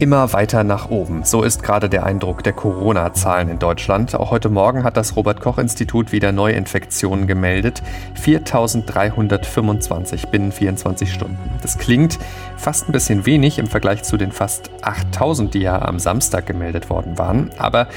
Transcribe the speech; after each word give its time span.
Immer 0.00 0.32
weiter 0.32 0.62
nach 0.62 0.90
oben. 0.90 1.24
So 1.24 1.42
ist 1.42 1.64
gerade 1.64 1.88
der 1.88 2.06
Eindruck 2.06 2.44
der 2.44 2.52
Corona-Zahlen 2.52 3.48
in 3.48 3.58
Deutschland. 3.58 4.14
Auch 4.14 4.30
heute 4.30 4.48
Morgen 4.48 4.84
hat 4.84 4.96
das 4.96 5.16
Robert-Koch-Institut 5.16 6.12
wieder 6.12 6.30
Neuinfektionen 6.30 7.26
gemeldet. 7.26 7.82
4.325 8.14 10.28
binnen 10.28 10.52
24 10.52 11.12
Stunden. 11.12 11.50
Das 11.62 11.78
klingt 11.78 12.20
fast 12.56 12.88
ein 12.88 12.92
bisschen 12.92 13.26
wenig 13.26 13.58
im 13.58 13.66
Vergleich 13.66 14.04
zu 14.04 14.16
den 14.16 14.30
fast 14.30 14.70
8.000, 14.82 15.50
die 15.50 15.62
ja 15.62 15.82
am 15.82 15.98
Samstag 15.98 16.46
gemeldet 16.46 16.90
worden 16.90 17.18
waren. 17.18 17.50
Aber 17.58 17.88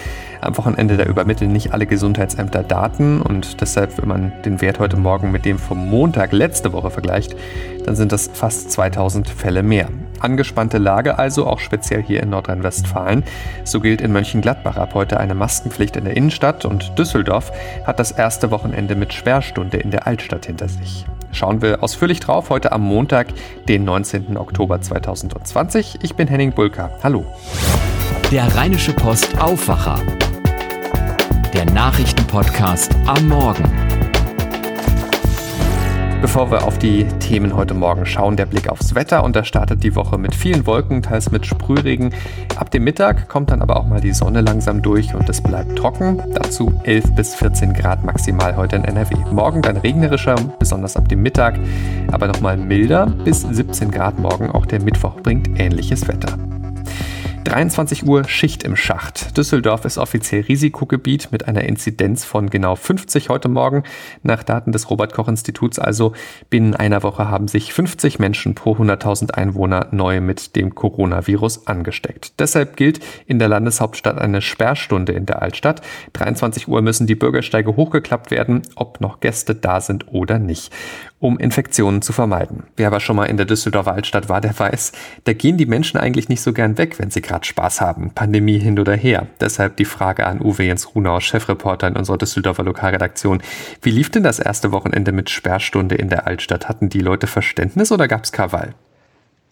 am 0.41 0.57
Wochenende 0.57 0.97
da 0.97 1.03
übermitteln 1.03 1.51
nicht 1.51 1.71
alle 1.71 1.85
Gesundheitsämter 1.85 2.63
Daten 2.63 3.21
und 3.21 3.61
deshalb, 3.61 3.99
wenn 3.99 4.07
man 4.07 4.31
den 4.43 4.59
Wert 4.59 4.79
heute 4.79 4.97
Morgen 4.97 5.29
mit 5.29 5.45
dem 5.45 5.59
vom 5.59 5.87
Montag 5.87 6.31
letzte 6.31 6.73
Woche 6.73 6.89
vergleicht, 6.89 7.35
dann 7.85 7.95
sind 7.95 8.11
das 8.11 8.31
fast 8.33 8.71
2000 8.71 9.29
Fälle 9.29 9.61
mehr. 9.61 9.87
Angespannte 10.23 10.77
Lage 10.77 11.17
also, 11.17 11.47
auch 11.47 11.59
speziell 11.59 12.01
hier 12.03 12.21
in 12.23 12.29
Nordrhein-Westfalen. 12.29 13.23
So 13.63 13.79
gilt 13.79 14.01
in 14.01 14.11
Mönchengladbach 14.11 14.77
ab 14.77 14.93
heute 14.93 15.19
eine 15.19 15.35
Maskenpflicht 15.35 15.95
in 15.97 16.05
der 16.05 16.17
Innenstadt 16.17 16.65
und 16.65 16.97
Düsseldorf 16.97 17.51
hat 17.85 17.99
das 17.99 18.11
erste 18.11 18.51
Wochenende 18.51 18.95
mit 18.95 19.13
Sperrstunde 19.13 19.77
in 19.77 19.91
der 19.91 20.07
Altstadt 20.07 20.45
hinter 20.45 20.69
sich. 20.69 21.05
Schauen 21.31 21.61
wir 21.61 21.81
ausführlich 21.81 22.19
drauf 22.19 22.49
heute 22.49 22.71
am 22.71 22.81
Montag, 22.81 23.27
den 23.67 23.85
19. 23.85 24.37
Oktober 24.37 24.81
2020. 24.81 25.99
Ich 26.01 26.15
bin 26.15 26.27
Henning 26.27 26.51
Bulka. 26.51 26.91
Hallo. 27.03 27.25
Der 28.31 28.53
Rheinische 28.55 28.93
Post 28.93 29.39
Aufwacher. 29.39 29.99
Der 31.53 31.65
Nachrichtenpodcast 31.65 32.95
am 33.05 33.27
Morgen. 33.27 33.80
Bevor 36.21 36.51
wir 36.51 36.67
auf 36.67 36.77
die 36.77 37.05
Themen 37.19 37.55
heute 37.55 37.73
Morgen 37.73 38.05
schauen, 38.05 38.37
der 38.37 38.45
Blick 38.45 38.69
aufs 38.69 38.93
Wetter 38.93 39.23
und 39.23 39.35
da 39.35 39.43
startet 39.43 39.83
die 39.83 39.95
Woche 39.95 40.19
mit 40.19 40.35
vielen 40.35 40.67
Wolken, 40.67 41.01
teils 41.01 41.31
mit 41.31 41.47
Sprühregen. 41.47 42.13
Ab 42.57 42.69
dem 42.69 42.83
Mittag 42.83 43.27
kommt 43.27 43.49
dann 43.49 43.63
aber 43.63 43.75
auch 43.77 43.87
mal 43.87 44.01
die 44.01 44.13
Sonne 44.13 44.41
langsam 44.41 44.83
durch 44.83 45.15
und 45.15 45.27
es 45.27 45.41
bleibt 45.41 45.75
trocken. 45.75 46.21
Dazu 46.31 46.71
11 46.83 47.15
bis 47.15 47.33
14 47.33 47.73
Grad 47.73 48.05
maximal 48.05 48.55
heute 48.55 48.75
in 48.75 48.85
NRW. 48.85 49.15
Morgen 49.31 49.63
dann 49.63 49.77
regnerischer, 49.77 50.35
besonders 50.59 50.95
ab 50.95 51.09
dem 51.09 51.23
Mittag, 51.23 51.59
aber 52.11 52.27
nochmal 52.27 52.55
milder 52.55 53.07
bis 53.07 53.41
17 53.41 53.89
Grad 53.89 54.19
morgen. 54.19 54.51
Auch 54.51 54.67
der 54.67 54.79
Mittwoch 54.79 55.15
bringt 55.21 55.59
ähnliches 55.59 56.07
Wetter. 56.07 56.37
23 57.43 58.05
Uhr 58.05 58.27
Schicht 58.27 58.63
im 58.63 58.75
Schacht. 58.75 59.35
Düsseldorf 59.37 59.85
ist 59.85 59.97
offiziell 59.97 60.41
Risikogebiet 60.41 61.31
mit 61.31 61.47
einer 61.47 61.63
Inzidenz 61.63 62.23
von 62.23 62.49
genau 62.49 62.75
50 62.75 63.29
heute 63.29 63.49
Morgen. 63.49 63.83
Nach 64.23 64.43
Daten 64.43 64.71
des 64.71 64.89
Robert 64.89 65.13
Koch 65.13 65.27
Instituts 65.27 65.79
also 65.79 66.13
binnen 66.49 66.75
einer 66.75 67.03
Woche 67.03 67.29
haben 67.29 67.47
sich 67.47 67.73
50 67.73 68.19
Menschen 68.19 68.55
pro 68.55 68.75
100.000 68.75 69.31
Einwohner 69.31 69.87
neu 69.91 70.21
mit 70.21 70.55
dem 70.55 70.75
Coronavirus 70.75 71.67
angesteckt. 71.67 72.39
Deshalb 72.39 72.77
gilt 72.77 72.99
in 73.25 73.39
der 73.39 73.47
Landeshauptstadt 73.47 74.19
eine 74.19 74.41
Sperrstunde 74.41 75.13
in 75.13 75.25
der 75.25 75.41
Altstadt. 75.41 75.81
23 76.13 76.67
Uhr 76.67 76.81
müssen 76.81 77.07
die 77.07 77.15
Bürgersteige 77.15 77.75
hochgeklappt 77.75 78.31
werden, 78.31 78.61
ob 78.75 79.01
noch 79.01 79.19
Gäste 79.19 79.55
da 79.55 79.81
sind 79.81 80.07
oder 80.09 80.39
nicht 80.39 80.71
um 81.21 81.37
Infektionen 81.37 82.01
zu 82.01 82.13
vermeiden. 82.13 82.63
Wer 82.75 82.87
aber 82.87 82.99
schon 82.99 83.15
mal 83.15 83.25
in 83.25 83.37
der 83.37 83.45
Düsseldorfer 83.45 83.93
Altstadt 83.93 84.27
war, 84.27 84.41
der 84.41 84.57
weiß, 84.57 84.91
da 85.23 85.33
gehen 85.33 85.55
die 85.55 85.67
Menschen 85.67 85.99
eigentlich 85.99 86.29
nicht 86.29 86.41
so 86.41 86.51
gern 86.51 86.79
weg, 86.79 86.97
wenn 86.97 87.11
sie 87.11 87.21
gerade 87.21 87.45
Spaß 87.45 87.79
haben, 87.79 88.09
Pandemie 88.09 88.57
hin 88.57 88.79
oder 88.79 88.95
her. 88.95 89.27
Deshalb 89.39 89.77
die 89.77 89.85
Frage 89.85 90.25
an 90.25 90.41
Uwe 90.41 90.63
Jens 90.63 90.95
Runau, 90.95 91.19
Chefreporter 91.19 91.87
in 91.87 91.95
unserer 91.95 92.17
Düsseldorfer 92.17 92.63
Lokalredaktion. 92.63 93.43
Wie 93.83 93.91
lief 93.91 94.09
denn 94.09 94.23
das 94.23 94.39
erste 94.39 94.71
Wochenende 94.71 95.11
mit 95.11 95.29
Sperrstunde 95.29 95.93
in 95.93 96.09
der 96.09 96.25
Altstadt? 96.25 96.67
Hatten 96.67 96.89
die 96.89 97.01
Leute 97.01 97.27
Verständnis 97.27 97.91
oder 97.91 98.07
gab's 98.07 98.31
Krawall? 98.31 98.73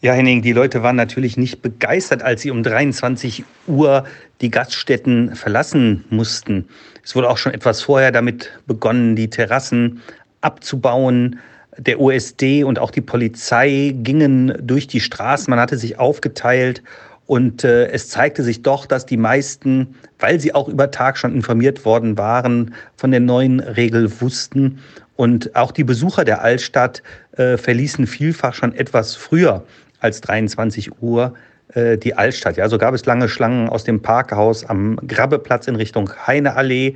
Ja, 0.01 0.13
Henning, 0.13 0.41
die 0.41 0.53
Leute 0.53 0.81
waren 0.81 0.95
natürlich 0.95 1.37
nicht 1.37 1.61
begeistert, 1.61 2.23
als 2.23 2.41
sie 2.41 2.49
um 2.49 2.63
23 2.63 3.43
Uhr 3.67 4.05
die 4.41 4.49
Gaststätten 4.49 5.35
verlassen 5.35 6.05
mussten. 6.09 6.67
Es 7.03 7.15
wurde 7.15 7.29
auch 7.29 7.37
schon 7.37 7.53
etwas 7.53 7.83
vorher 7.83 8.11
damit 8.11 8.59
begonnen, 8.65 9.15
die 9.15 9.29
Terrassen 9.29 10.01
abzubauen, 10.41 11.39
der 11.79 11.99
OSD 11.99 12.63
und 12.63 12.79
auch 12.79 12.91
die 12.91 13.01
Polizei 13.01 13.93
gingen 13.95 14.53
durch 14.61 14.87
die 14.87 14.99
Straßen. 14.99 15.49
Man 15.49 15.59
hatte 15.59 15.77
sich 15.77 15.97
aufgeteilt 15.97 16.83
und 17.25 17.63
äh, 17.63 17.87
es 17.89 18.09
zeigte 18.09 18.43
sich 18.43 18.63
doch, 18.63 18.85
dass 18.85 19.05
die 19.05 19.17
meisten, 19.17 19.95
weil 20.17 20.39
sie 20.39 20.55
auch 20.55 20.67
über 20.67 20.91
Tag 20.91 21.17
schon 21.17 21.33
informiert 21.33 21.85
worden 21.85 22.17
waren, 22.17 22.73
von 22.95 23.11
der 23.11 23.19
neuen 23.19 23.59
Regel 23.59 24.11
wussten. 24.19 24.79
Und 25.15 25.55
auch 25.55 25.71
die 25.71 25.83
Besucher 25.83 26.25
der 26.25 26.41
Altstadt 26.41 27.03
äh, 27.33 27.57
verließen 27.57 28.07
vielfach 28.07 28.53
schon 28.53 28.73
etwas 28.73 29.15
früher 29.15 29.63
als 29.99 30.21
23 30.21 31.01
Uhr 31.01 31.33
äh, 31.73 31.97
die 31.97 32.15
Altstadt. 32.15 32.57
Ja, 32.57 32.67
so 32.67 32.77
gab 32.77 32.95
es 32.95 33.05
lange 33.05 33.29
Schlangen 33.29 33.69
aus 33.69 33.83
dem 33.83 34.01
Parkhaus 34.01 34.65
am 34.65 34.97
Grabbeplatz 35.07 35.67
in 35.67 35.75
Richtung 35.75 36.09
Heineallee 36.25 36.95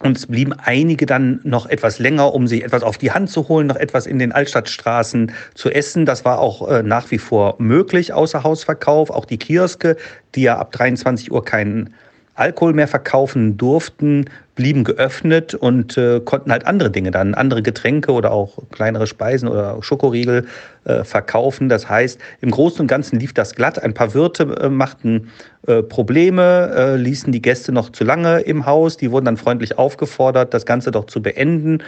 und 0.00 0.16
es 0.16 0.26
blieben 0.26 0.52
einige 0.52 1.06
dann 1.06 1.40
noch 1.44 1.66
etwas 1.66 1.98
länger, 1.98 2.34
um 2.34 2.46
sich 2.46 2.64
etwas 2.64 2.82
auf 2.82 2.98
die 2.98 3.12
Hand 3.12 3.30
zu 3.30 3.48
holen, 3.48 3.66
noch 3.66 3.76
etwas 3.76 4.06
in 4.06 4.18
den 4.18 4.32
Altstadtstraßen 4.32 5.32
zu 5.54 5.70
essen. 5.70 6.06
Das 6.06 6.24
war 6.24 6.38
auch 6.38 6.68
äh, 6.68 6.82
nach 6.82 7.10
wie 7.10 7.18
vor 7.18 7.56
möglich, 7.58 8.12
außer 8.12 8.42
Hausverkauf. 8.42 9.10
Auch 9.10 9.24
die 9.24 9.38
Kioske, 9.38 9.96
die 10.34 10.42
ja 10.42 10.58
ab 10.58 10.72
23 10.72 11.32
Uhr 11.32 11.44
keinen 11.44 11.94
Alkohol 12.34 12.72
mehr 12.72 12.88
verkaufen 12.88 13.56
durften, 13.56 14.26
blieben 14.54 14.84
geöffnet 14.84 15.54
und 15.54 15.96
äh, 15.96 16.20
konnten 16.20 16.52
halt 16.52 16.66
andere 16.66 16.90
Dinge 16.90 17.10
dann, 17.10 17.34
andere 17.34 17.62
Getränke 17.62 18.12
oder 18.12 18.30
auch 18.30 18.58
kleinere 18.70 19.06
Speisen 19.06 19.48
oder 19.48 19.82
Schokoriegel 19.82 20.46
äh, 20.84 21.02
verkaufen. 21.04 21.68
Das 21.68 21.88
heißt, 21.88 22.20
im 22.40 22.50
Großen 22.50 22.80
und 22.80 22.86
Ganzen 22.86 23.18
lief 23.18 23.32
das 23.32 23.54
glatt. 23.54 23.82
Ein 23.82 23.94
paar 23.94 24.14
Wirte 24.14 24.44
äh, 24.60 24.68
machten 24.68 25.28
äh, 25.66 25.82
Probleme, 25.82 26.72
äh, 26.76 26.96
ließen 26.96 27.32
die 27.32 27.42
Gäste 27.42 27.72
noch 27.72 27.90
zu 27.90 28.04
lange 28.04 28.40
im 28.40 28.66
Haus. 28.66 28.96
Die 28.96 29.10
wurden 29.10 29.24
dann 29.24 29.36
freundlich 29.36 29.76
aufgefordert, 29.78 30.54
das 30.54 30.66
Ganze 30.66 30.90
doch 30.90 31.06
zu 31.06 31.20
beenden. 31.20 31.82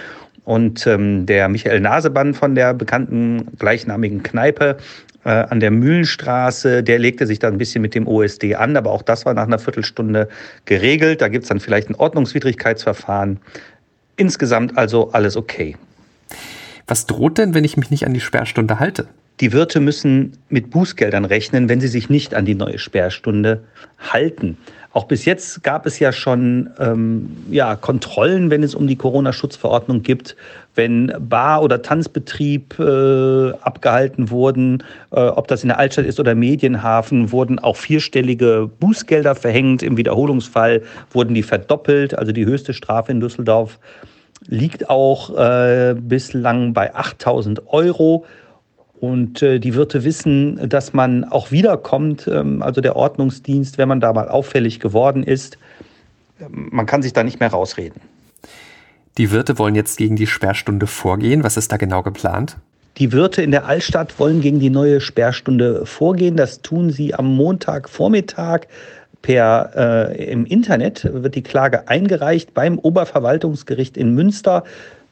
Und 0.45 0.87
ähm, 0.87 1.27
der 1.27 1.49
Michael 1.49 1.81
Nasebann 1.81 2.33
von 2.33 2.55
der 2.55 2.73
bekannten 2.73 3.49
gleichnamigen 3.59 4.23
Kneipe 4.23 4.77
äh, 5.27 5.31
an 5.31 5.59
der 5.59 5.73
Mühlenstraße, 5.73 6.85
der 6.85 7.01
legte 7.01 7.27
sich 7.27 7.41
dann 7.41 7.55
ein 7.55 7.59
bisschen 7.59 7.83
mit 7.83 7.97
dem 7.97 8.07
OSD 8.07 8.55
an, 8.55 8.77
aber 8.77 8.93
auch 8.93 9.03
das 9.03 9.27
war 9.27 9.35
nach 9.35 9.43
einer 9.43 9.59
Viertelstunde 9.59 10.29
geregelt. 10.67 11.21
Da 11.21 11.27
gibt 11.27 11.43
es 11.43 11.49
dann 11.49 11.59
vielleicht 11.59 11.91
ein 11.91 11.97
Ordnungswidrigkeitsverfahren. 12.57 13.39
Insgesamt 14.17 14.79
also 14.79 15.13
alles 15.13 15.37
okay. 15.37 15.77
Was 16.87 17.07
droht 17.07 17.39
denn, 17.39 17.55
wenn 17.55 17.65
ich 17.65 17.77
mich 17.77 17.91
nicht 17.91 18.07
an 18.07 18.15
die 18.15 18.21
Sperrstunde 18.21 18.81
halte? 18.81 19.09
Die 19.41 19.53
Wirte 19.53 19.81
müssen 19.81 20.39
mit 20.49 20.71
Bußgeldern 20.71 21.27
rechnen, 21.27 21.69
wenn 21.69 21.81
sie 21.81 21.89
sich 21.89 22.09
nicht 22.09 22.35
an 22.35 22.47
die 22.47 22.55
neue 22.55 22.79
Sperrstunde 22.79 23.65
halten. 23.99 24.57
Auch 24.97 25.05
bis 25.05 25.27
jetzt 25.27 25.63
gab 25.63 25.85
es 25.85 25.99
ja 25.99 26.11
schon 26.11 26.71
ähm, 26.79 27.29
ja, 27.51 27.77
Kontrollen, 27.77 28.51
wenn 28.51 28.63
es 28.63 28.75
um 28.75 28.87
die 28.87 28.97
Corona-Schutzverordnung 28.97 30.03
gibt, 30.03 30.37
wenn 30.75 31.13
Bar- 31.19 31.63
oder 31.63 31.83
Tanzbetrieb 31.83 32.79
äh, 32.79 33.51
abgehalten 33.61 34.31
wurden, 34.31 34.83
äh, 35.11 35.21
ob 35.21 35.49
das 35.49 35.65
in 35.65 35.69
der 35.69 35.79
Altstadt 35.79 36.07
ist 36.07 36.19
oder 36.19 36.35
Medienhafen, 36.35 37.31
wurden 37.31 37.59
auch 37.59 37.77
vierstellige 37.77 38.71
Bußgelder 38.81 39.35
verhängt. 39.35 39.83
Im 39.83 39.99
Wiederholungsfall 39.99 40.81
wurden 41.11 41.35
die 41.35 41.43
verdoppelt. 41.43 42.19
Also 42.19 42.33
die 42.33 42.47
höchste 42.47 42.73
Strafe 42.73 43.13
in 43.13 43.21
Düsseldorf 43.21 43.79
liegt 44.47 44.89
auch 44.89 45.37
äh, 45.37 45.95
bislang 45.95 46.73
bei 46.73 46.95
8000 46.95 47.67
Euro. 47.67 48.25
Und 49.01 49.43
äh, 49.43 49.59
die 49.59 49.75
Wirte 49.75 50.05
wissen, 50.05 50.69
dass 50.69 50.93
man 50.93 51.25
auch 51.25 51.51
wiederkommt, 51.51 52.29
ähm, 52.29 52.63
also 52.63 52.81
der 52.81 52.97
Ordnungsdienst, 52.97 53.79
wenn 53.79 53.89
man 53.89 54.01
da 54.01 54.13
mal 54.13 54.29
auffällig 54.29 54.81
geworden 54.81 55.23
ist. 55.23 55.59
Man 56.51 56.85
kann 56.87 57.03
sich 57.03 57.13
da 57.13 57.23
nicht 57.23 57.41
mehr 57.41 57.51
rausreden. 57.51 58.01
Die 59.17 59.31
Wirte 59.31 59.59
wollen 59.59 59.75
jetzt 59.75 59.97
gegen 59.97 60.17
die 60.17 60.27
Sperrstunde 60.27 60.87
vorgehen. 60.87 61.43
Was 61.45 61.57
ist 61.57 61.73
da 61.73 61.79
genau 61.79 62.03
geplant? 62.03 62.59
Die 62.99 63.13
Wirte 63.13 63.43
in 63.43 63.51
der 63.51 63.67
Altstadt 63.67 64.19
wollen 64.19 64.41
gegen 64.41 64.61
die 64.61 64.71
neue 64.71 65.01
Sperrstunde 65.01 65.87
vorgehen. 65.87 66.37
Das 66.37 66.63
tun 66.63 66.91
sie 66.91 67.15
am 67.15 67.27
Montagvormittag 67.35 68.67
per 69.27 69.71
äh, 69.75 70.31
im 70.31 70.47
Internet 70.47 71.09
wird 71.13 71.35
die 71.35 71.43
Klage 71.43 71.89
eingereicht 71.89 72.55
beim 72.55 72.79
Oberverwaltungsgericht 72.79 73.97
in 73.97 74.15
Münster. 74.15 74.63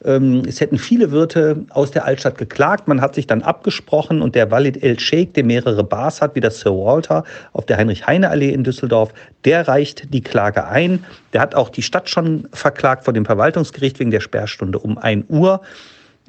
Ähm, 0.03 0.43
es 0.47 0.59
hätten 0.59 0.77
viele 0.77 1.11
Wirte 1.11 1.65
aus 1.69 1.91
der 1.91 2.05
Altstadt 2.05 2.37
geklagt. 2.37 2.87
Man 2.87 3.01
hat 3.01 3.15
sich 3.15 3.27
dann 3.27 3.41
abgesprochen 3.41 4.21
und 4.21 4.35
der 4.35 4.51
Walid 4.51 4.83
El 4.83 4.99
Sheikh, 4.99 5.33
der 5.33 5.45
mehrere 5.45 5.83
Bars 5.83 6.21
hat, 6.21 6.35
wie 6.35 6.41
das 6.41 6.59
Sir 6.59 6.71
Walter 6.71 7.23
auf 7.53 7.65
der 7.65 7.77
Heinrich-Heine-Allee 7.77 8.51
in 8.51 8.63
Düsseldorf, 8.63 9.13
der 9.45 9.67
reicht 9.67 10.13
die 10.13 10.21
Klage 10.21 10.67
ein. 10.67 11.05
Der 11.33 11.41
hat 11.41 11.55
auch 11.55 11.69
die 11.69 11.81
Stadt 11.81 12.09
schon 12.09 12.47
verklagt 12.51 13.05
vor 13.05 13.13
dem 13.13 13.25
Verwaltungsgericht 13.25 13.99
wegen 13.99 14.11
der 14.11 14.21
Sperrstunde 14.21 14.79
um 14.79 14.97
1 14.97 15.25
Uhr. 15.29 15.61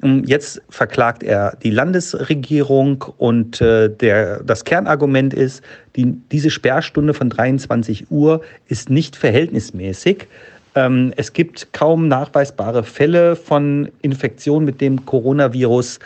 Ähm, 0.03 0.23
jetzt 0.25 0.61
verklagt 0.69 1.23
er 1.23 1.57
die 1.63 1.71
Landesregierung 1.71 3.05
und 3.17 3.61
äh, 3.61 3.89
der, 3.89 4.43
das 4.43 4.63
Kernargument 4.63 5.33
ist, 5.33 5.63
die, 5.95 6.13
diese 6.31 6.51
Sperrstunde 6.51 7.13
von 7.13 7.29
23 7.29 8.11
Uhr 8.11 8.41
ist 8.67 8.89
nicht 8.89 9.15
verhältnismäßig. 9.15 10.27
Ähm, 10.77 11.11
es 11.15 11.33
gibt 11.33 11.73
kaum 11.73 12.07
nachweisbare 12.07 12.83
Fälle 12.83 13.35
von 13.35 13.89
Infektion 14.03 14.63
mit 14.63 14.79
dem 14.79 15.05
Coronavirus 15.05 15.97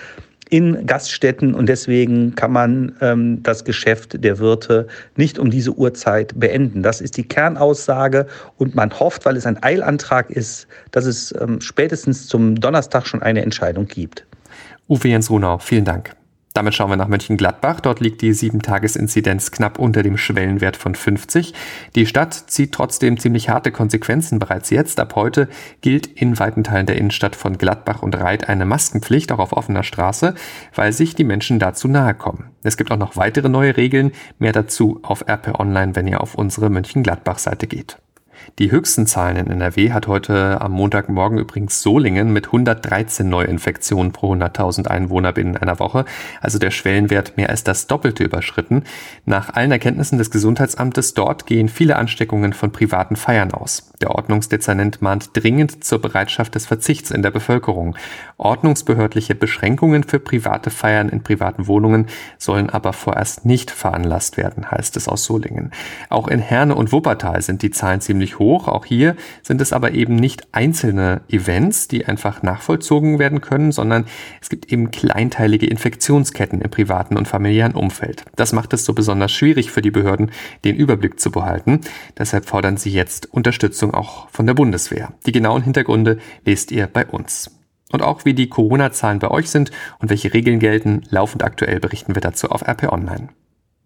in 0.50 0.86
Gaststätten 0.86 1.54
und 1.54 1.68
deswegen 1.68 2.36
kann 2.36 2.54
man 2.54 2.96
ähm, 3.02 3.44
das 3.44 3.66
Geschäft 3.66 4.24
der 4.24 4.40
Wirte 4.40 4.88
nicht 5.18 5.40
um 5.40 5.52
diese 5.52 5.74
Uhrzeit 5.74 6.40
beenden. 6.40 6.84
Das 6.84 7.02
ist 7.02 7.18
die 7.18 7.24
Kernaussage 7.24 8.28
und 8.58 8.74
man 8.74 8.98
hofft, 8.98 9.26
weil 9.26 9.36
es 9.36 9.46
ein 9.46 9.62
Eilantrag 9.62 10.30
ist, 10.30 10.68
dass 10.92 11.06
es 11.06 11.36
ähm, 11.42 11.60
spätestens 11.60 12.28
zum 12.28 12.56
Donnerstag 12.56 13.06
schon 13.08 13.22
eine 13.22 13.42
Entscheidung 13.42 13.88
gibt. 13.88 14.26
Uwe 14.88 15.10
Jens 15.10 15.30
Runau, 15.30 15.58
vielen 15.58 15.86
Dank. 15.86 16.16
Damit 16.54 16.76
schauen 16.76 16.90
wir 16.90 16.98
nach 16.98 17.08
Mönchengladbach. 17.08 17.80
Dort 17.80 18.02
liegt 18.02 18.22
die 18.22 18.34
7-Tages-Inzidenz 18.34 19.52
knapp 19.52 19.80
unter 19.80 20.04
dem 20.04 20.18
Schwellenwert 20.18 20.76
von 20.76 20.96
50. 20.96 21.54
Die 21.96 22.06
Stadt 22.06 22.34
zieht 22.34 22.74
trotzdem 22.74 23.18
ziemlich 23.18 23.50
harte 23.50 23.72
Konsequenzen 23.72 24.38
bereits 24.38 24.70
jetzt. 24.70 25.00
Ab 25.00 25.16
heute 25.16 25.48
gilt 25.82 26.08
in 26.08 26.40
weiten 26.40 26.64
Teilen 26.64 26.88
der 26.88 26.98
Innenstadt 26.98 27.36
von 27.36 27.58
Gladbach 27.58 28.02
und 28.02 28.20
Reit 28.20 28.50
eine 28.50 28.66
Maskenpflicht, 28.66 29.32
auch 29.32 29.40
auf 29.40 29.54
offener 29.54 29.84
Straße, 29.84 30.36
weil 30.76 30.92
sich 30.92 31.16
die 31.16 31.24
Menschen 31.24 31.58
dazu 31.60 31.88
nahe 31.88 32.14
kommen. 32.14 32.52
Es 32.64 32.76
gibt 32.76 32.92
auch 32.92 32.98
noch 32.98 33.16
weitere 33.16 33.48
neue 33.48 33.78
Regeln. 33.78 34.12
Mehr 34.38 34.52
dazu 34.52 35.00
auf 35.04 35.28
RP 35.28 35.58
Online, 35.58 35.96
wenn 35.96 36.08
ihr 36.08 36.22
auf 36.22 36.36
unsere 36.36 36.70
Mönchengladbach-Seite 36.70 37.68
geht. 37.68 37.98
Die 38.60 38.72
höchsten 38.72 39.08
Zahlen 39.08 39.38
in 39.38 39.48
NRW 39.48 39.92
hat 39.92 40.08
heute 40.08 40.62
am 40.62 40.74
Montagmorgen 40.74 41.38
übrigens 41.38 41.82
Solingen 41.82 42.34
mit 42.34 42.48
113 42.48 43.28
Neuinfektionen 43.28 44.12
pro 44.12 44.34
100.000 44.34 44.88
Einwohner 44.88 45.32
binnen 45.32 45.58
einer 45.58 45.80
Woche, 45.80 46.06
also 46.42 46.60
der 46.60 46.72
Schwellenwert 46.72 47.38
mehr 47.38 47.50
als 47.50 47.64
das 47.64 47.88
Doppelte 47.88 48.24
überschritten. 48.24 48.84
Nach 49.26 49.54
allen 49.54 49.72
Erkenntnissen 49.72 50.18
des 50.18 50.32
Gesundheitsamtes 50.32 51.14
dort 51.14 51.46
gehen 51.46 51.70
viele 51.70 51.96
Ansteckungen 51.96 52.54
von 52.54 52.72
privaten 52.72 53.16
Feiern 53.16 53.54
aus. 53.54 53.92
Der 54.02 54.12
Ordnungsdezernent 54.12 55.02
mahnt 55.02 55.30
dringend 55.34 55.84
zur 55.84 56.00
Bereitschaft 56.00 56.56
des 56.56 56.66
Verzichts 56.66 57.12
in 57.12 57.22
der 57.22 57.32
Bevölkerung. 57.32 57.96
Ordnungsbehördliche 58.38 59.36
Beschränkungen 59.36 60.04
für 60.04 60.20
private 60.20 60.72
Feiern 60.72 61.10
in 61.10 61.24
privaten 61.24 61.68
Wohnungen 61.68 62.08
sollen 62.38 62.70
aber 62.70 62.94
vorerst 62.94 63.46
nicht 63.46 63.72
veranlasst 63.72 64.38
werden, 64.38 64.70
heißt 64.70 64.98
es 64.98 65.08
aus 65.08 65.26
Solingen. 65.26 65.72
Auch 66.10 66.28
in 66.28 66.40
Herne 66.40 66.76
und 66.76 66.92
Wuppertal 66.92 67.42
sind 67.42 67.62
die 67.62 67.72
Zahlen 67.72 68.02
ziemlich 68.02 68.31
hoch. 68.40 68.68
Auch 68.68 68.86
hier 68.86 69.16
sind 69.42 69.62
es 69.62 69.74
aber 69.74 69.92
eben 69.92 70.16
nicht 70.16 70.48
einzelne 70.52 71.22
Events, 71.30 71.88
die 71.88 72.06
einfach 72.06 72.44
nachvollzogen 72.44 73.20
werden 73.20 73.42
können, 73.42 73.72
sondern 73.72 74.06
es 74.42 74.50
gibt 74.50 74.72
eben 74.72 74.92
kleinteilige 74.92 75.68
Infektionsketten 75.68 76.62
im 76.62 76.70
privaten 76.70 77.18
und 77.18 77.28
familiären 77.28 77.74
Umfeld. 77.74 78.26
Das 78.36 78.54
macht 78.54 78.74
es 78.74 78.86
so 78.86 78.94
besonders 78.94 79.32
schwierig 79.32 79.72
für 79.72 79.82
die 79.82 79.92
Behörden, 79.92 80.32
den 80.64 80.76
Überblick 80.76 81.20
zu 81.20 81.32
behalten. 81.32 81.82
Deshalb 82.18 82.46
fordern 82.46 82.78
sie 82.78 82.92
jetzt 82.92 83.32
Unterstützung 83.34 83.94
auch 83.94 84.30
von 84.30 84.46
der 84.46 84.54
Bundeswehr. 84.54 85.14
Die 85.26 85.32
genauen 85.32 85.64
Hintergründe 85.64 86.18
lest 86.46 86.72
ihr 86.72 86.88
bei 86.88 87.06
uns. 87.06 87.52
Und 87.92 88.02
auch 88.02 88.26
wie 88.26 88.34
die 88.34 88.50
Corona-Zahlen 88.50 89.20
bei 89.20 89.30
euch 89.30 89.50
sind 89.50 89.72
und 90.00 90.10
welche 90.10 90.34
Regeln 90.34 90.60
gelten, 90.60 91.04
laufend 91.10 91.44
aktuell 91.44 91.80
berichten 91.80 92.16
wir 92.16 92.22
dazu 92.22 92.50
auf 92.50 92.68
RP 92.68 92.92
Online. 92.92 93.30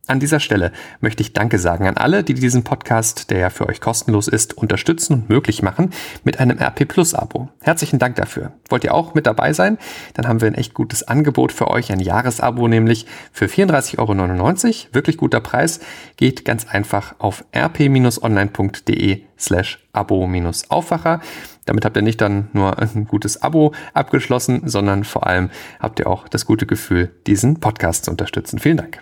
An 0.07 0.19
dieser 0.19 0.40
Stelle 0.40 0.72
möchte 1.02 1.24
ich 1.24 1.34
Danke 1.34 1.57
sagen 1.57 1.88
an 1.88 1.98
alle, 1.98 2.24
die 2.24 2.36
diesen 2.36 2.63
Podcast, 2.63 3.31
der 3.31 3.40
ja 3.40 3.50
für 3.50 3.68
euch 3.68 3.81
kostenlos 3.81 4.28
ist, 4.28 4.56
unterstützen 4.56 5.13
und 5.13 5.30
möglich 5.30 5.63
machen 5.63 5.90
mit 6.24 6.40
einem 6.40 6.60
RP 6.60 6.88
Plus 6.88 7.16
Abo. 7.16 7.50
Herzlichen 7.62 7.98
Dank 7.98 8.16
dafür. 8.16 8.52
Wollt 8.69 8.84
ihr 8.84 8.94
auch 8.94 9.16
mit 9.16 9.25
dabei 9.25 9.52
sein? 9.54 9.80
Dann 10.13 10.28
haben 10.28 10.42
wir 10.42 10.48
ein 10.48 10.54
echt 10.54 10.75
gutes 10.75 11.07
Angebot 11.07 11.52
für 11.52 11.69
euch, 11.69 11.92
ein 11.92 12.00
Jahresabo 12.00 12.68
nämlich 12.68 13.07
für 13.31 13.48
34,99 13.48 13.98
Euro. 13.98 14.94
Wirklich 14.94 15.18
guter 15.18 15.42
Preis. 15.42 15.80
Geht 16.18 16.46
ganz 16.46 16.68
einfach 16.68 17.16
auf 17.18 17.44
rp-online.de 17.56 19.24
slash 19.40 19.88
abo-aufwacher. 19.92 21.22
Damit 21.66 21.84
habt 21.84 21.98
ihr 21.98 22.04
nicht 22.04 22.22
dann 22.22 22.50
nur 22.54 22.78
ein 22.96 23.06
gutes 23.06 23.42
Abo 23.42 23.74
abgeschlossen, 23.96 24.62
sondern 24.66 25.04
vor 25.04 25.25
allem 25.25 25.50
habt 25.80 26.00
ihr 26.00 26.06
auch 26.06 26.28
das 26.28 26.46
gute 26.46 26.68
Gefühl, 26.68 27.12
diesen 27.25 27.60
Podcast 27.60 28.06
zu 28.06 28.12
unterstützen. 28.12 28.60
Vielen 28.60 28.78
Dank. 28.78 29.02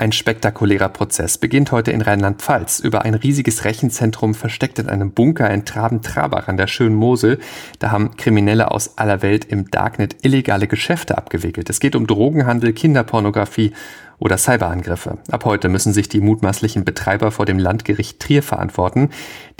Ein 0.00 0.12
spektakulärer 0.12 0.90
Prozess 0.90 1.38
beginnt 1.38 1.72
heute 1.72 1.90
in 1.90 2.02
Rheinland-Pfalz 2.02 2.78
über 2.78 3.02
ein 3.02 3.14
riesiges 3.14 3.64
Rechenzentrum 3.64 4.36
versteckt 4.36 4.78
in 4.78 4.88
einem 4.88 5.10
Bunker 5.10 5.50
in 5.50 5.64
Traben-Trabach 5.64 6.46
an 6.46 6.56
der 6.56 6.68
schönen 6.68 6.94
Mosel. 6.94 7.40
Da 7.80 7.90
haben 7.90 8.16
Kriminelle 8.16 8.70
aus 8.70 8.96
aller 8.96 9.22
Welt 9.22 9.44
im 9.46 9.72
Darknet 9.72 10.24
illegale 10.24 10.68
Geschäfte 10.68 11.18
abgewickelt. 11.18 11.68
Es 11.68 11.80
geht 11.80 11.96
um 11.96 12.06
Drogenhandel, 12.06 12.74
Kinderpornografie 12.74 13.72
oder 14.18 14.38
Cyberangriffe. 14.38 15.18
Ab 15.30 15.44
heute 15.44 15.68
müssen 15.68 15.92
sich 15.92 16.08
die 16.08 16.20
mutmaßlichen 16.20 16.84
Betreiber 16.84 17.30
vor 17.30 17.46
dem 17.46 17.58
Landgericht 17.58 18.20
Trier 18.20 18.42
verantworten. 18.42 19.10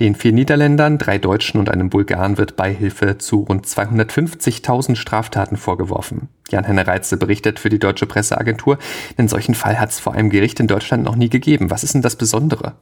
Den 0.01 0.15
vier 0.15 0.33
Niederländern, 0.33 0.99
drei 0.99 1.19
Deutschen 1.19 1.61
und 1.61 1.71
einem 1.71 1.91
Bulgaren 1.91 2.39
wird 2.39 2.57
Beihilfe 2.57 3.19
zu 3.19 3.41
rund 3.41 3.67
250.000 3.67 4.97
Straftaten 4.97 5.57
vorgeworfen. 5.57 6.29
Jan-Henne 6.51 6.87
Reitze 6.87 7.17
berichtet 7.17 7.59
für 7.59 7.69
die 7.69 7.79
Deutsche 7.79 8.07
Presseagentur, 8.07 8.79
einen 9.17 9.29
solchen 9.29 9.55
Fall 9.55 9.79
hat 9.79 9.91
es 9.91 10.01
vor 10.01 10.15
einem 10.15 10.31
Gericht 10.31 10.61
in 10.61 10.67
Deutschland 10.67 11.05
noch 11.05 11.17
nie 11.17 11.29
gegeben. 11.29 11.71
Was 11.71 11.85
ist 11.85 11.95
denn 11.95 12.03
das 12.03 12.17
Besondere? 12.17 12.75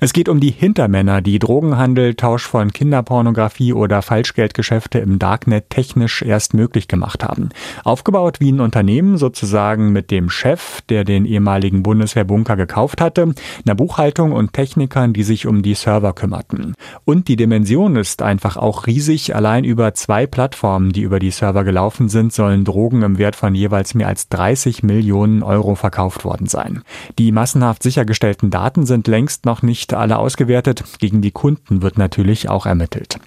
Es 0.00 0.12
geht 0.12 0.28
um 0.28 0.40
die 0.40 0.50
Hintermänner, 0.50 1.20
die 1.20 1.38
Drogenhandel, 1.38 2.14
Tausch 2.14 2.46
von 2.46 2.72
Kinderpornografie 2.72 3.72
oder 3.72 4.02
Falschgeldgeschäfte 4.02 4.98
im 4.98 5.18
Darknet 5.18 5.70
technisch 5.70 6.22
erst 6.22 6.54
möglich 6.54 6.88
gemacht 6.88 7.24
haben. 7.24 7.50
Aufgebaut 7.84 8.40
wie 8.40 8.52
ein 8.52 8.60
Unternehmen, 8.60 9.18
sozusagen 9.18 9.92
mit 9.92 10.10
dem 10.10 10.30
Chef, 10.30 10.80
der 10.88 11.04
den 11.04 11.24
ehemaligen 11.24 11.82
Bundeswehrbunker 11.82 12.56
gekauft 12.56 13.00
hatte, 13.00 13.34
einer 13.64 13.74
Buchhaltung 13.74 14.32
und 14.32 14.52
Technikern, 14.52 15.12
die 15.12 15.22
sich 15.22 15.46
um 15.46 15.62
die 15.62 15.74
Server 15.74 16.12
kümmerten. 16.12 16.74
Und 17.04 17.28
die 17.28 17.36
Dimension 17.36 17.96
ist 17.96 18.22
einfach 18.22 18.56
auch 18.56 18.86
riesig. 18.86 19.34
Allein 19.34 19.64
über 19.64 19.94
zwei 19.94 20.26
Plattformen, 20.26 20.92
die 20.92 21.02
über 21.02 21.18
die 21.18 21.30
Server 21.30 21.64
gelaufen 21.64 22.08
sind, 22.08 22.32
sollen 22.32 22.64
Drogen 22.64 23.02
im 23.02 23.18
Wert 23.18 23.36
von 23.36 23.54
jeweils 23.54 23.94
mehr 23.94 24.08
als 24.08 24.28
30 24.28 24.82
Millionen 24.82 25.42
Euro 25.42 25.74
verkauft 25.74 26.24
worden 26.24 26.46
sein. 26.46 26.82
Die 27.18 27.32
massenhaft 27.32 27.82
sichergestellten 27.82 28.50
Daten 28.50 28.86
sind 28.86 29.06
längst 29.06 29.44
noch 29.44 29.62
nicht 29.62 29.67
alle 29.98 30.18
ausgewertet. 30.18 30.84
Gegen 30.98 31.22
die 31.22 31.30
Kunden 31.30 31.82
wird 31.82 31.98
natürlich 31.98 32.48
auch 32.48 32.66
ermittelt. 32.66 33.18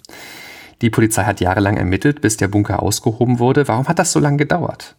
Die 0.81 0.89
Polizei 0.89 1.23
hat 1.23 1.41
jahrelang 1.41 1.77
ermittelt, 1.77 2.21
bis 2.21 2.37
der 2.37 2.47
Bunker 2.47 2.81
ausgehoben 2.81 3.39
wurde. 3.39 3.67
Warum 3.67 3.87
hat 3.87 3.99
das 3.99 4.11
so 4.11 4.19
lange 4.19 4.37
gedauert? 4.37 4.95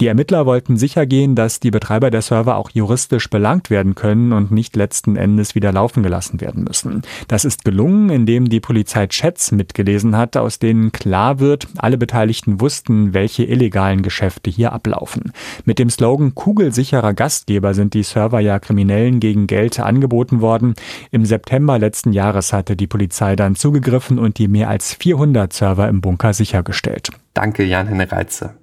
Die 0.00 0.06
Ermittler 0.06 0.46
wollten 0.46 0.76
sichergehen, 0.76 1.34
dass 1.34 1.60
die 1.60 1.70
Betreiber 1.70 2.10
der 2.10 2.22
Server 2.22 2.56
auch 2.56 2.70
juristisch 2.70 3.30
belangt 3.30 3.70
werden 3.70 3.94
können 3.94 4.32
und 4.32 4.50
nicht 4.50 4.76
letzten 4.76 5.16
Endes 5.16 5.54
wieder 5.54 5.72
laufen 5.72 6.02
gelassen 6.02 6.40
werden 6.40 6.64
müssen. 6.64 7.02
Das 7.28 7.44
ist 7.44 7.64
gelungen, 7.64 8.10
indem 8.10 8.48
die 8.48 8.60
Polizei 8.60 9.06
Chats 9.06 9.52
mitgelesen 9.52 10.16
hat, 10.16 10.36
aus 10.36 10.58
denen 10.58 10.92
klar 10.92 11.38
wird, 11.38 11.68
alle 11.78 11.98
Beteiligten 11.98 12.60
wussten, 12.60 13.14
welche 13.14 13.44
illegalen 13.44 14.02
Geschäfte 14.02 14.50
hier 14.50 14.72
ablaufen. 14.72 15.32
Mit 15.64 15.78
dem 15.78 15.90
Slogan 15.90 16.34
Kugelsicherer 16.34 17.14
Gastgeber 17.14 17.74
sind 17.74 17.94
die 17.94 18.02
Server 18.02 18.40
ja 18.40 18.58
Kriminellen 18.58 19.20
gegen 19.20 19.46
Geld 19.46 19.80
angeboten 19.80 20.40
worden. 20.40 20.74
Im 21.10 21.24
September 21.24 21.78
letzten 21.78 22.12
Jahres 22.12 22.52
hatte 22.52 22.76
die 22.76 22.86
Polizei 22.86 23.36
dann 23.36 23.56
zugegriffen 23.56 24.18
und 24.18 24.38
die 24.38 24.48
mehr 24.48 24.68
als 24.68 24.94
400 24.94 25.52
Server 25.52 25.88
im 25.88 26.00
Bunker 26.00 26.32
sichergestellt. 26.32 27.10
Danke, 27.34 27.64
Jan-Henne 27.64 28.10
Reitze. 28.10 28.54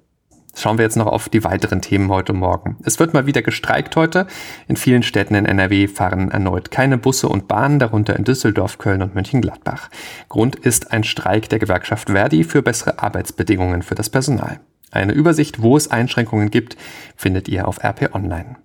Schauen 0.56 0.78
wir 0.78 0.84
jetzt 0.84 0.96
noch 0.96 1.06
auf 1.06 1.28
die 1.28 1.42
weiteren 1.44 1.80
Themen 1.80 2.08
heute 2.10 2.32
Morgen. 2.32 2.76
Es 2.84 2.98
wird 2.98 3.12
mal 3.12 3.26
wieder 3.26 3.42
gestreikt 3.42 3.96
heute. 3.96 4.26
In 4.68 4.76
vielen 4.76 5.02
Städten 5.02 5.34
in 5.34 5.46
NRW 5.46 5.88
fahren 5.88 6.30
erneut 6.30 6.70
keine 6.70 6.96
Busse 6.96 7.28
und 7.28 7.48
Bahnen, 7.48 7.78
darunter 7.78 8.16
in 8.16 8.24
Düsseldorf, 8.24 8.78
Köln 8.78 9.02
und 9.02 9.14
Mönchengladbach. 9.14 9.90
Grund 10.28 10.56
ist 10.56 10.92
ein 10.92 11.04
Streik 11.04 11.48
der 11.48 11.58
Gewerkschaft 11.58 12.08
Verdi 12.10 12.44
für 12.44 12.62
bessere 12.62 13.00
Arbeitsbedingungen 13.00 13.82
für 13.82 13.94
das 13.96 14.10
Personal. 14.10 14.60
Eine 14.90 15.12
Übersicht, 15.12 15.60
wo 15.60 15.76
es 15.76 15.90
Einschränkungen 15.90 16.50
gibt, 16.50 16.76
findet 17.16 17.48
ihr 17.48 17.66
auf 17.66 17.82
RP 17.82 18.14
Online 18.14 18.56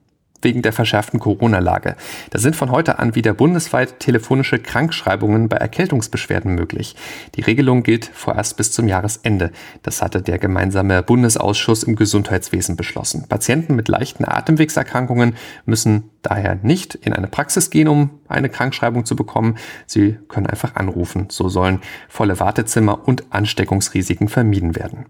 wegen 0.41 0.61
der 0.61 0.73
verschärften 0.73 1.19
Corona-Lage. 1.19 1.95
Da 2.29 2.39
sind 2.39 2.55
von 2.55 2.71
heute 2.71 2.99
an 2.99 3.15
wieder 3.15 3.33
bundesweit 3.33 3.99
telefonische 3.99 4.59
Krankschreibungen 4.59 5.49
bei 5.49 5.57
Erkältungsbeschwerden 5.57 6.55
möglich. 6.55 6.95
Die 7.35 7.41
Regelung 7.41 7.83
gilt 7.83 8.05
vorerst 8.05 8.57
bis 8.57 8.71
zum 8.71 8.87
Jahresende. 8.87 9.51
Das 9.83 10.01
hatte 10.01 10.21
der 10.21 10.39
gemeinsame 10.39 11.03
Bundesausschuss 11.03 11.83
im 11.83 11.95
Gesundheitswesen 11.95 12.75
beschlossen. 12.75 13.27
Patienten 13.27 13.75
mit 13.75 13.87
leichten 13.87 14.25
Atemwegserkrankungen 14.25 15.35
müssen 15.65 16.09
daher 16.21 16.55
nicht 16.61 16.95
in 16.95 17.13
eine 17.13 17.27
Praxis 17.27 17.69
gehen, 17.69 17.87
um 17.87 18.09
eine 18.27 18.49
Krankschreibung 18.49 19.05
zu 19.05 19.15
bekommen. 19.15 19.57
Sie 19.85 20.17
können 20.27 20.47
einfach 20.47 20.75
anrufen. 20.75 21.27
So 21.29 21.49
sollen 21.49 21.81
volle 22.07 22.39
Wartezimmer 22.39 23.07
und 23.07 23.31
Ansteckungsrisiken 23.31 24.29
vermieden 24.29 24.75
werden. 24.75 25.05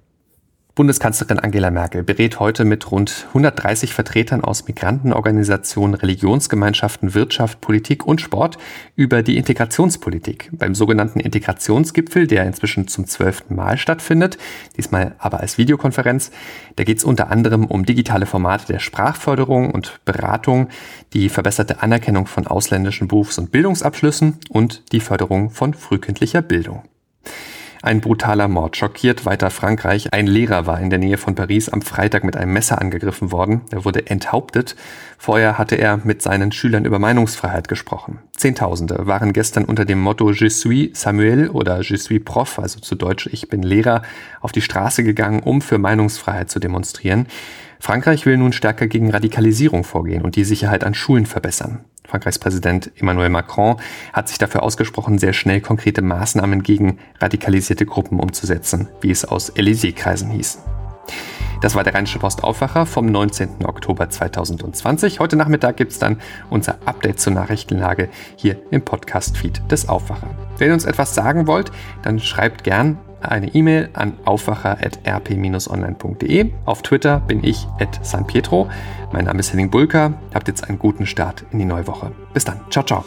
Bundeskanzlerin 0.80 1.40
Angela 1.40 1.72
Merkel 1.72 2.04
berät 2.04 2.40
heute 2.40 2.64
mit 2.64 2.90
rund 2.90 3.26
130 3.28 3.94
Vertretern 3.94 4.46
aus 4.46 4.66
Migrantenorganisationen, 4.66 5.94
Religionsgemeinschaften, 5.94 7.14
Wirtschaft, 7.14 7.60
Politik 7.60 8.08
und 8.08 8.22
Sport 8.22 8.58
über 8.96 9.22
die 9.22 9.36
Integrationspolitik. 9.36 10.50
Beim 10.54 10.76
sogenannten 10.76 11.20
Integrationsgipfel, 11.20 12.28
der 12.28 12.46
inzwischen 12.46 12.88
zum 12.88 13.08
zwölften 13.08 13.58
Mal 13.58 13.78
stattfindet, 13.78 14.38
diesmal 14.78 15.16
aber 15.18 15.42
als 15.42 15.58
Videokonferenz, 15.58 16.32
da 16.78 16.86
geht 16.86 17.00
es 17.00 17.04
unter 17.04 17.30
anderem 17.30 17.66
um 17.66 17.86
digitale 17.86 18.26
Formate 18.26 18.68
der 18.68 18.80
Sprachförderung 18.80 19.72
und 19.72 20.00
Beratung, 20.06 20.70
die 21.12 21.28
verbesserte 21.28 21.84
Anerkennung 21.84 22.26
von 22.26 22.48
ausländischen 22.48 23.10
Berufs- 23.10 23.38
und 23.38 23.52
Bildungsabschlüssen 23.52 24.38
und 24.48 24.94
die 24.94 25.02
Förderung 25.02 25.50
von 25.50 25.74
frühkindlicher 25.74 26.42
Bildung. 26.42 26.84
Ein 27.82 28.02
brutaler 28.02 28.50
Mord 28.50 28.76
schockiert 28.76 29.26
weiter 29.26 29.50
Frankreich. 29.50 30.12
Ein 30.12 30.28
Lehrer 30.28 30.66
war 30.66 30.82
in 30.82 30.90
der 30.90 31.00
Nähe 31.00 31.18
von 31.18 31.36
Paris 31.36 31.70
am 31.70 31.82
Freitag 31.82 32.26
mit 32.26 32.36
einem 32.36 32.52
Messer 32.52 32.82
angegriffen 32.82 33.32
worden. 33.32 33.62
Er 33.72 33.86
wurde 33.86 34.08
enthauptet. 34.08 34.76
Vorher 35.18 35.58
hatte 35.58 35.76
er 35.76 35.98
mit 36.04 36.22
seinen 36.22 36.52
Schülern 36.52 36.84
über 36.84 37.00
Meinungsfreiheit 37.00 37.70
gesprochen. 37.70 38.20
Zehntausende 38.36 39.08
waren 39.08 39.32
gestern 39.32 39.64
unter 39.64 39.86
dem 39.86 40.02
Motto 40.02 40.32
Je 40.32 40.50
suis 40.50 40.90
Samuel 40.94 41.50
oder 41.50 41.80
Je 41.80 41.96
suis 41.96 42.22
Prof, 42.24 42.60
also 42.60 42.82
zu 42.82 42.96
Deutsch 42.96 43.30
Ich 43.32 43.48
bin 43.48 43.64
Lehrer, 43.64 44.02
auf 44.42 44.52
die 44.52 44.62
Straße 44.62 45.06
gegangen, 45.06 45.40
um 45.42 45.62
für 45.62 45.78
Meinungsfreiheit 45.78 46.50
zu 46.50 46.60
demonstrieren. 46.60 47.28
Frankreich 47.80 48.26
will 48.26 48.36
nun 48.36 48.52
stärker 48.52 48.88
gegen 48.88 49.10
Radikalisierung 49.10 49.86
vorgehen 49.86 50.24
und 50.24 50.36
die 50.36 50.44
Sicherheit 50.44 50.84
an 50.84 50.94
Schulen 50.94 51.26
verbessern. 51.26 51.86
Frankreichs 52.10 52.40
Präsident 52.40 52.92
Emmanuel 52.96 53.30
Macron 53.30 53.78
hat 54.14 54.28
sich 54.28 54.38
dafür 54.38 54.64
ausgesprochen, 54.64 55.20
sehr 55.20 55.34
schnell 55.34 55.62
konkrete 55.62 56.02
Maßnahmen 56.02 56.64
gegen 56.64 56.98
radikalisierte 57.20 57.86
Gruppen 57.86 58.20
umzusetzen, 58.20 58.88
wie 59.02 59.12
es 59.12 59.26
aus 59.26 59.56
Élysée-Kreisen 59.56 60.32
hieß. 60.32 60.60
Das 61.62 61.76
war 61.76 61.84
der 61.84 61.94
Rheinische 61.94 62.20
Post 62.20 62.44
Aufwacher 62.44 62.86
vom 62.86 63.06
19. 63.06 63.66
Oktober 63.66 64.10
2020. 64.10 65.20
Heute 65.20 65.36
Nachmittag 65.36 65.76
gibt 65.76 65.92
es 65.92 66.00
dann 66.00 66.22
unser 66.50 66.78
Update 66.86 67.20
zur 67.20 67.34
Nachrichtenlage 67.34 68.10
hier 68.38 68.62
im 68.72 68.82
Podcast-Feed 68.82 69.70
des 69.70 69.90
Aufwacher. 69.90 70.30
Wenn 70.58 70.70
ihr 70.70 70.74
uns 70.74 70.86
etwas 70.86 71.14
sagen 71.14 71.48
wollt, 71.48 71.72
dann 72.02 72.20
schreibt 72.20 72.64
gern 72.64 72.98
eine 73.22 73.54
E-Mail 73.54 73.90
an 73.94 74.14
aufwacher.rp-online.de. 74.26 76.52
Auf 76.66 76.82
Twitter 76.82 77.22
bin 77.22 77.42
ich 77.44 77.66
at 77.80 78.06
San 78.06 78.28
Pietro. 78.28 78.68
Mein 79.12 79.26
Name 79.26 79.40
ist 79.40 79.52
Henning 79.52 79.70
Bulka. 79.70 80.14
Habt 80.34 80.48
jetzt 80.48 80.68
einen 80.68 80.80
guten 80.80 81.06
Start 81.06 81.46
in 81.52 81.60
die 81.60 81.66
neue 81.66 81.86
Woche. 81.88 82.12
Bis 82.34 82.46
dann. 82.46 82.62
Ciao, 82.70 82.86
ciao. 82.86 83.04